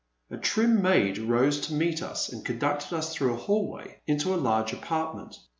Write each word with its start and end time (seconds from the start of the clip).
A 0.31 0.37
trim 0.37 0.81
maid 0.81 1.19
rose 1.19 1.59
to 1.67 1.75
meet 1.75 2.01
us 2.01 2.27
and 2.29 2.43
conducted 2.43 2.95
us 2.97 3.13
through 3.13 3.35
a 3.35 3.37
hallway 3.37 4.01
into 4.07 4.33
a 4.33 4.35
large 4.35 4.73
apartment. 4.73 5.37